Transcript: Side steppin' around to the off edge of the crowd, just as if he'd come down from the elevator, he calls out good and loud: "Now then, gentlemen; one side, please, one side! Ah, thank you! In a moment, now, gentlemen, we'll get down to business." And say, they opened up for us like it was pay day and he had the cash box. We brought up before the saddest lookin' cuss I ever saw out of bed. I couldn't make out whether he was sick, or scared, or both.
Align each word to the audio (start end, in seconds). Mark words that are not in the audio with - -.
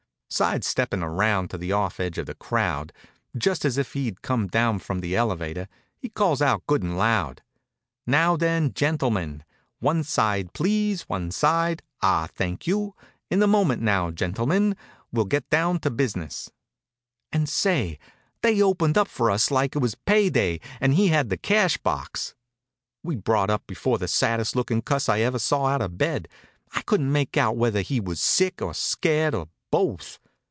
Side 0.33 0.63
steppin' 0.63 1.03
around 1.03 1.49
to 1.49 1.57
the 1.57 1.73
off 1.73 1.99
edge 1.99 2.17
of 2.17 2.25
the 2.25 2.33
crowd, 2.33 2.93
just 3.37 3.65
as 3.65 3.77
if 3.77 3.91
he'd 3.91 4.21
come 4.21 4.47
down 4.47 4.79
from 4.79 5.01
the 5.01 5.13
elevator, 5.13 5.67
he 5.99 6.07
calls 6.07 6.41
out 6.41 6.65
good 6.67 6.81
and 6.81 6.97
loud: 6.97 7.41
"Now 8.07 8.37
then, 8.37 8.73
gentlemen; 8.73 9.43
one 9.79 10.05
side, 10.05 10.53
please, 10.53 11.01
one 11.01 11.31
side! 11.31 11.83
Ah, 12.01 12.29
thank 12.33 12.65
you! 12.65 12.95
In 13.29 13.43
a 13.43 13.45
moment, 13.45 13.81
now, 13.81 14.09
gentlemen, 14.09 14.77
we'll 15.11 15.25
get 15.25 15.49
down 15.49 15.79
to 15.79 15.89
business." 15.91 16.49
And 17.33 17.49
say, 17.49 17.99
they 18.41 18.61
opened 18.61 18.97
up 18.97 19.09
for 19.09 19.29
us 19.29 19.51
like 19.51 19.75
it 19.75 19.79
was 19.79 19.95
pay 19.95 20.29
day 20.29 20.61
and 20.79 20.93
he 20.93 21.09
had 21.09 21.27
the 21.29 21.35
cash 21.37 21.75
box. 21.77 22.35
We 23.03 23.17
brought 23.17 23.49
up 23.49 23.67
before 23.67 23.97
the 23.97 24.07
saddest 24.07 24.55
lookin' 24.55 24.81
cuss 24.81 25.09
I 25.09 25.19
ever 25.19 25.39
saw 25.39 25.65
out 25.65 25.81
of 25.81 25.97
bed. 25.97 26.29
I 26.73 26.83
couldn't 26.83 27.11
make 27.11 27.35
out 27.35 27.57
whether 27.57 27.81
he 27.81 27.99
was 27.99 28.21
sick, 28.21 28.61
or 28.61 28.73
scared, 28.73 29.35
or 29.35 29.49
both. 29.69 30.19